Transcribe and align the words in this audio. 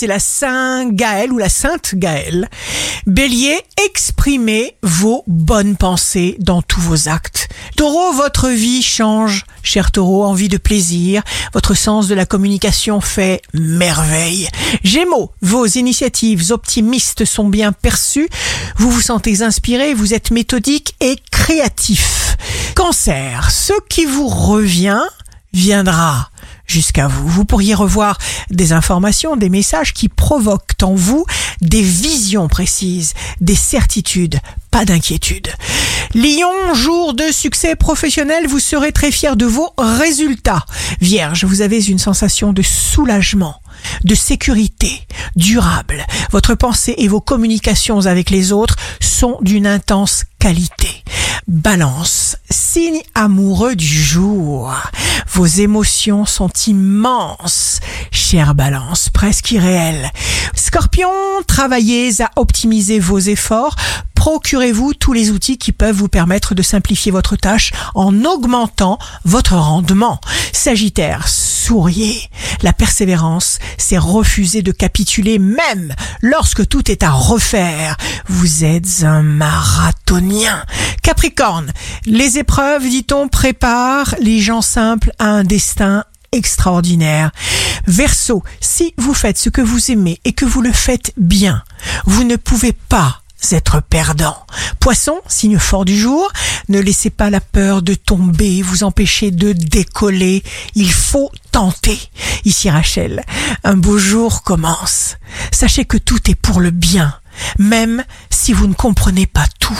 c'est 0.00 0.06
la 0.06 0.18
Saint 0.18 0.88
Gaël 0.88 1.30
ou 1.30 1.36
la 1.36 1.50
Sainte 1.50 1.94
Gaëlle. 1.94 2.48
Bélier, 3.06 3.60
exprimez 3.84 4.74
vos 4.82 5.24
bonnes 5.26 5.76
pensées 5.76 6.36
dans 6.38 6.62
tous 6.62 6.80
vos 6.80 7.10
actes. 7.10 7.50
Taureau, 7.76 8.10
votre 8.14 8.48
vie 8.48 8.82
change. 8.82 9.44
Cher 9.62 9.90
taureau, 9.90 10.24
envie 10.24 10.48
de 10.48 10.56
plaisir, 10.56 11.22
votre 11.52 11.74
sens 11.74 12.08
de 12.08 12.14
la 12.14 12.24
communication 12.24 13.02
fait 13.02 13.42
merveille. 13.52 14.48
Gémeaux, 14.84 15.32
vos 15.42 15.66
initiatives 15.66 16.50
optimistes 16.50 17.26
sont 17.26 17.50
bien 17.50 17.72
perçues, 17.72 18.30
vous 18.78 18.90
vous 18.90 19.02
sentez 19.02 19.42
inspiré, 19.42 19.92
vous 19.92 20.14
êtes 20.14 20.30
méthodique 20.30 20.94
et 21.00 21.16
créatif. 21.30 22.38
Cancer, 22.74 23.50
ce 23.50 23.74
qui 23.90 24.06
vous 24.06 24.28
revient 24.28 25.02
viendra 25.52 26.30
jusqu'à 26.70 27.08
vous. 27.08 27.28
Vous 27.28 27.44
pourriez 27.44 27.74
revoir 27.74 28.18
des 28.50 28.72
informations, 28.72 29.36
des 29.36 29.50
messages 29.50 29.92
qui 29.92 30.08
provoquent 30.08 30.82
en 30.82 30.94
vous 30.94 31.26
des 31.60 31.82
visions 31.82 32.48
précises, 32.48 33.14
des 33.40 33.54
certitudes, 33.54 34.38
pas 34.70 34.84
d'inquiétude. 34.84 35.48
Lion, 36.14 36.74
jour 36.74 37.14
de 37.14 37.30
succès 37.32 37.76
professionnel, 37.76 38.46
vous 38.46 38.58
serez 38.58 38.92
très 38.92 39.10
fier 39.10 39.36
de 39.36 39.46
vos 39.46 39.72
résultats. 39.78 40.64
Vierge, 41.00 41.44
vous 41.44 41.60
avez 41.60 41.84
une 41.86 41.98
sensation 41.98 42.52
de 42.52 42.62
soulagement 42.62 43.60
de 44.04 44.14
sécurité 44.14 45.06
durable. 45.36 46.06
Votre 46.32 46.54
pensée 46.54 46.94
et 46.98 47.08
vos 47.08 47.20
communications 47.20 48.06
avec 48.06 48.30
les 48.30 48.52
autres 48.52 48.76
sont 49.00 49.38
d'une 49.42 49.66
intense 49.66 50.24
qualité. 50.38 51.04
Balance, 51.46 52.36
signe 52.50 53.00
amoureux 53.14 53.74
du 53.74 53.86
jour. 53.86 54.72
Vos 55.32 55.46
émotions 55.46 56.26
sont 56.26 56.50
immenses, 56.66 57.78
chère 58.10 58.54
Balance, 58.54 59.10
presque 59.10 59.52
irréelles. 59.52 60.10
Scorpion, 60.54 61.08
travaillez 61.46 62.20
à 62.20 62.30
optimiser 62.36 62.98
vos 62.98 63.18
efforts. 63.18 63.76
Procurez-vous 64.14 64.94
tous 64.94 65.12
les 65.12 65.30
outils 65.30 65.56
qui 65.56 65.72
peuvent 65.72 65.94
vous 65.94 66.08
permettre 66.08 66.54
de 66.54 66.62
simplifier 66.62 67.12
votre 67.12 67.36
tâche 67.36 67.72
en 67.94 68.24
augmentant 68.24 68.98
votre 69.24 69.54
rendement. 69.54 70.20
Sagittaire, 70.52 71.28
La 72.62 72.72
persévérance, 72.72 73.58
c'est 73.78 73.98
refuser 73.98 74.62
de 74.62 74.72
capituler 74.72 75.38
même 75.38 75.94
lorsque 76.20 76.66
tout 76.66 76.90
est 76.90 77.04
à 77.04 77.10
refaire. 77.10 77.96
Vous 78.26 78.64
êtes 78.64 79.04
un 79.04 79.22
marathonien. 79.22 80.64
Capricorne, 81.02 81.72
les 82.06 82.38
épreuves, 82.38 82.88
dit-on, 82.88 83.28
préparent 83.28 84.16
les 84.20 84.40
gens 84.40 84.62
simples 84.62 85.12
à 85.20 85.26
un 85.26 85.44
destin 85.44 86.04
extraordinaire. 86.32 87.30
Verseau, 87.86 88.42
si 88.60 88.92
vous 88.98 89.14
faites 89.14 89.38
ce 89.38 89.48
que 89.48 89.62
vous 89.62 89.92
aimez 89.92 90.20
et 90.24 90.32
que 90.32 90.44
vous 90.44 90.62
le 90.62 90.72
faites 90.72 91.12
bien, 91.16 91.62
vous 92.04 92.24
ne 92.24 92.36
pouvez 92.36 92.72
pas 92.72 93.22
être 93.52 93.80
perdant. 93.80 94.36
Poisson, 94.80 95.20
signe 95.28 95.58
fort 95.58 95.84
du 95.84 95.96
jour, 95.96 96.32
ne 96.70 96.80
laissez 96.80 97.10
pas 97.10 97.28
la 97.28 97.42
peur 97.42 97.82
de 97.82 97.92
tomber 97.92 98.62
vous 98.62 98.82
empêcher 98.82 99.30
de 99.30 99.52
décoller. 99.52 100.42
Il 100.74 100.90
faut 100.90 101.30
tenter. 101.52 101.98
Ici 102.46 102.70
Rachel, 102.70 103.22
un 103.62 103.76
beau 103.76 103.98
jour 103.98 104.42
commence. 104.42 105.18
Sachez 105.52 105.84
que 105.84 105.98
tout 105.98 106.30
est 106.30 106.34
pour 106.34 106.60
le 106.60 106.70
bien, 106.70 107.14
même 107.58 108.02
si 108.30 108.54
vous 108.54 108.66
ne 108.66 108.74
comprenez 108.74 109.26
pas 109.26 109.46
tout. 109.58 109.78